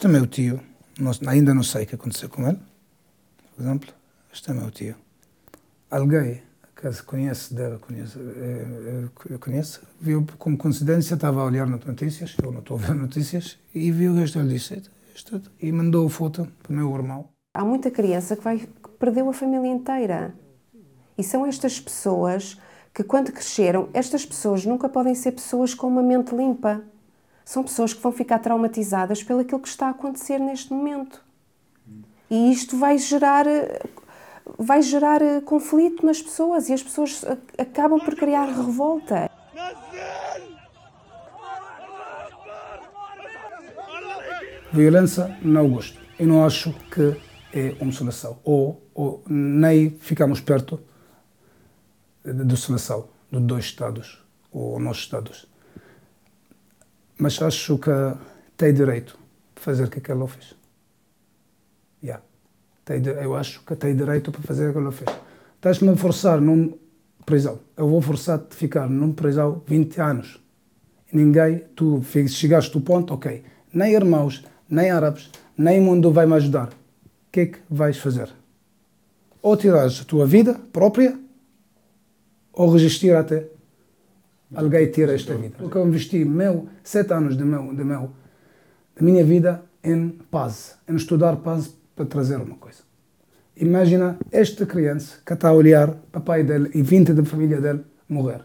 [0.00, 0.58] Este é meu tio,
[1.26, 2.56] ainda não sei o que aconteceu com ele,
[3.54, 3.92] por exemplo.
[4.32, 4.94] Este é meu tio.
[5.90, 6.40] Alguém
[6.74, 12.34] que conhece dele, conhece, é, é, conhece, viu como coincidência, estava a olhar nas notícias,
[12.42, 14.82] eu não estou a ver notícias, e viu este, ele disse,
[15.14, 17.28] isto, e mandou a foto para o meu irmão.
[17.52, 20.34] Há muita criança que, vai, que perdeu a família inteira.
[21.18, 22.58] E são estas pessoas
[22.94, 26.82] que, quando cresceram, estas pessoas nunca podem ser pessoas com uma mente limpa.
[27.50, 31.20] São pessoas que vão ficar traumatizadas pelo que está a acontecer neste momento.
[32.30, 33.44] E isto vai gerar
[34.56, 37.24] vai gerar eh, conflito nas pessoas e as pessoas
[37.58, 39.28] acabam por criar revolta.
[44.72, 46.00] Violência não gosto.
[46.20, 47.16] Eu não acho que
[47.52, 48.38] é uma solução.
[48.44, 50.78] Ou, ou nem ficamos perto
[52.24, 55.50] da solução dos dois Estados, ou nossos Estados.
[57.20, 57.90] Mas acho que
[58.56, 59.18] tem direito
[59.54, 60.54] de fazer o que ela fez.
[62.02, 62.22] Yeah
[63.22, 65.16] eu acho que tem direito para fazer aquilo que fez.
[65.56, 66.76] Estás-me a forçar num
[67.24, 67.60] prisão.
[67.76, 70.40] Eu vou forçar-te a ficar num prisão 20 anos.
[71.12, 76.68] Ninguém, tu chegaste ao ponto, ok, nem irmãos, nem árabes, nem mundo vai me ajudar.
[76.68, 78.28] O que é que vais fazer?
[79.42, 81.18] Ou tiras a tua vida própria,
[82.52, 83.46] ou resistir até
[84.54, 85.54] alguém tira esta vida.
[85.58, 88.10] Porque eu investi meu, sete anos de meu, de meu,
[88.96, 92.82] da minha vida em paz, em estudar paz para trazer uma coisa.
[93.56, 98.42] Imagina esta criança que está a olhar papai dele e 20 da família dele morrer.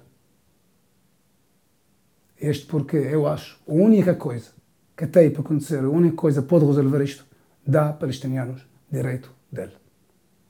[2.38, 4.52] Este porque eu acho a única coisa
[4.96, 7.26] que tem para acontecer, a única coisa que pode resolver isto,
[7.66, 9.74] dá palestinianos direito dele.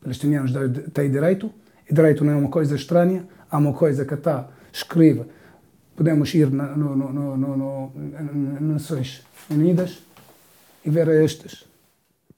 [0.02, 0.52] Palestinianos
[0.94, 1.52] têm direito,
[1.89, 5.28] e direito não é uma coisa estranha, há uma coisa que está escrita.
[5.96, 7.92] Podemos ir nas no, no, no,
[8.60, 10.00] Nações Unidas
[10.84, 11.66] e ver estes